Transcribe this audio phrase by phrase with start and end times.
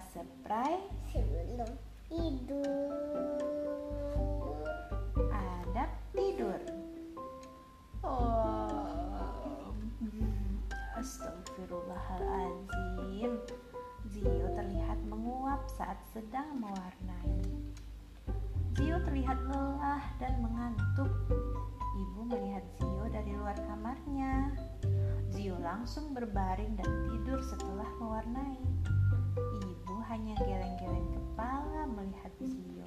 [0.00, 0.80] spray
[1.12, 1.68] sebelum
[2.12, 2.92] tidur.
[5.32, 6.60] adab tidur.
[8.04, 9.72] Oh,
[10.96, 13.40] astagfirullahaladzim.
[14.12, 17.42] Zio terlihat menguap saat sedang mewarnai.
[18.76, 21.08] Zio terlihat lelah dan mengantuk.
[21.96, 24.52] Ibu melihat Zio dari luar kamarnya.
[25.66, 28.62] Langsung berbaring dan tidur setelah mewarnai.
[29.34, 32.86] Ibu hanya geleng-geleng kepala melihat Zio.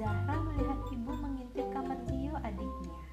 [0.00, 3.04] Zahra melihat ibu mengintip kamar Zio adiknya.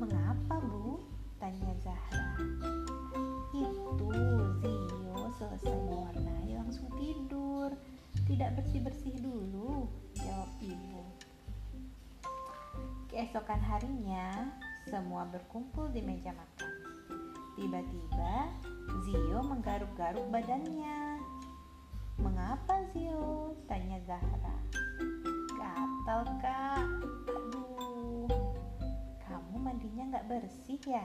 [0.00, 1.04] Mengapa bu?
[1.36, 2.40] Tanya Zahra.
[3.52, 4.08] Itu
[4.64, 7.68] Zio selesai mewarnai langsung tidur.
[8.24, 11.04] Tidak bersih-bersih dulu, jawab ibu.
[13.10, 14.54] Keesokan harinya,
[14.88, 16.72] semua berkumpul di meja makan.
[17.58, 18.48] Tiba-tiba,
[19.04, 21.20] Zio menggaruk-garuk badannya.
[22.16, 23.52] Mengapa Zio?
[23.68, 24.56] Tanya Zahra.
[25.56, 26.88] Gatal kak.
[27.28, 28.28] Aduh.
[29.20, 31.04] Kamu mandinya nggak bersih ya?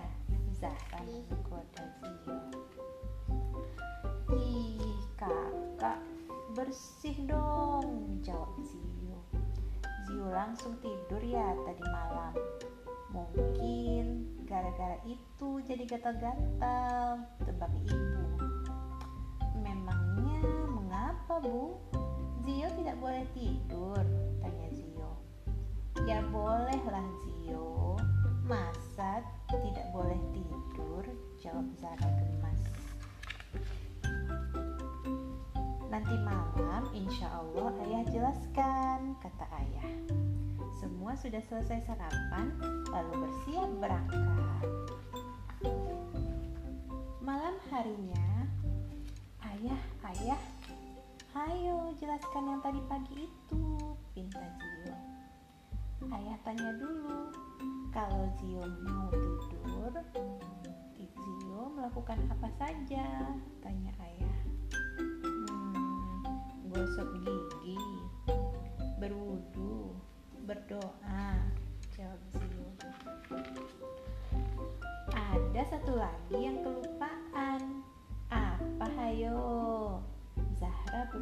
[0.55, 2.37] Zahra menggoda Zio.
[4.31, 5.99] Ih kakak,
[6.55, 9.19] bersih dong, jawab Zio.
[10.07, 12.04] Zio langsung tidur ya tadi malam.
[15.65, 18.25] Jadi gatal-gatal, tebak ibu.
[19.57, 21.73] Memangnya mengapa bu?
[22.45, 24.03] Zio tidak boleh tidur,
[24.45, 25.11] tanya Zio.
[26.05, 27.97] Ya bolehlah Zio,
[28.45, 31.01] masa tidak boleh tidur,
[31.41, 32.61] jawab Zara gemas.
[35.89, 39.89] Nanti malam insya Allah ayah jelaskan, kata ayah.
[40.77, 42.53] Semua sudah selesai sarapan,
[42.93, 44.74] lalu bersiap berangkat.
[47.75, 48.47] Harinya,
[49.51, 50.39] ayah, ayah,
[51.43, 53.63] ayo jelaskan yang tadi pagi itu,
[54.15, 54.95] pinta Zio.
[56.07, 57.35] Ayah tanya dulu,
[57.91, 59.91] kalau Zio mau tidur,
[60.95, 63.27] Zio melakukan apa saja?
[63.59, 64.39] Tanya ayah.
[64.95, 66.23] Hmm,
[66.71, 67.75] gosok gigi,
[69.03, 69.91] berwudu,
[70.47, 71.43] berdoa,
[71.91, 72.71] jawab Zio.
[75.11, 76.63] Ada satu lagi yang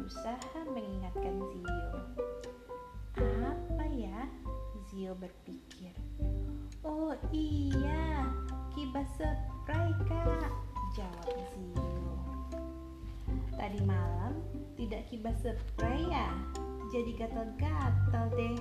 [0.04, 1.88] berusaha mengingatkan Zio.
[3.24, 4.28] Apa ya?
[4.92, 5.96] Zio berpikir.
[6.84, 8.28] Oh iya,
[8.76, 10.52] kibas spray kak,
[10.92, 12.20] jawab Zio.
[13.56, 14.44] Tadi malam
[14.76, 16.28] tidak kibas spray ya,
[16.92, 18.60] jadi gatal-gatal deh,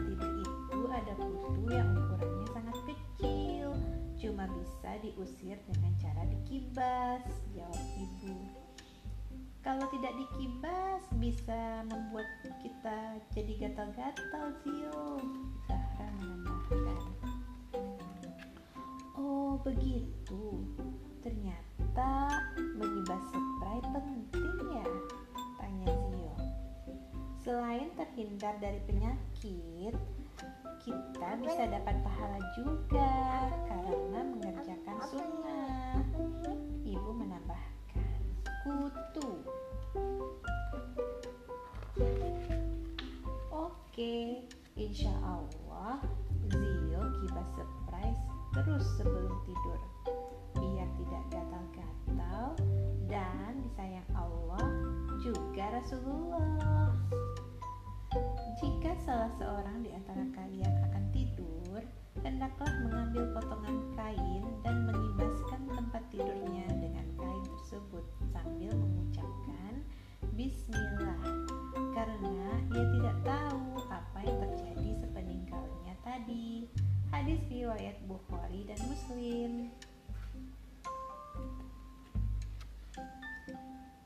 [0.00, 3.68] tempat itu ada kutu yang ukurannya sangat kecil,
[4.16, 8.34] cuma bisa diusir dengan cara dikibas, jawab ibu.
[9.60, 12.24] Kalau tidak dikibas bisa membuat
[12.64, 15.20] kita jadi gatal-gatal, Zio.
[15.68, 17.00] Zahra menambahkan.
[19.20, 20.19] Oh, begitu.
[28.40, 29.94] Terhindar dari penyakit,
[30.80, 33.12] kita bisa dapat pahala juga
[33.68, 36.00] karena mengerjakan sunnah.
[36.80, 38.16] Ibu menambahkan
[38.64, 39.44] kutu.
[43.52, 46.00] Oke, insya Allah
[46.48, 48.24] Zio kibas surprise
[48.56, 49.80] terus sebelum tidur
[50.56, 52.56] biar tidak gatal-gatal
[53.04, 54.64] dan disayang Allah
[55.20, 56.89] juga Rasulullah.
[58.58, 61.78] Jika salah seorang di antara kalian akan tidur,
[62.26, 68.04] hendaklah mengambil potongan kain dan mengibaskan tempat tidurnya dengan kain tersebut
[68.34, 69.86] sambil mengucapkan
[70.34, 71.22] Bismillah
[71.94, 76.66] karena ia tidak tahu apa yang terjadi sepeninggalnya tadi.
[77.14, 79.52] Hadis riwayat Bukhari dan Muslim.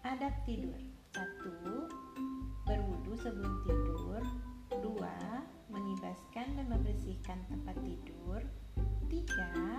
[0.04, 0.76] Adab tidur.
[1.14, 1.86] Satu,
[2.66, 3.93] berwudu sebelum tidur
[6.14, 8.42] membereskan dan membersihkan tempat tidur.
[9.10, 9.73] Tiga,